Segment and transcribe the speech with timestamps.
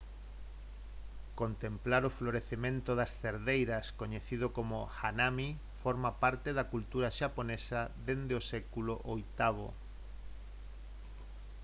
[1.41, 5.49] contemplar o florecemento das cerdeiras coñecido como «hanami»
[5.83, 9.69] forma parte da cultura xaponesa desde o século viii